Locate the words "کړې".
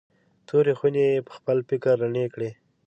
2.33-2.49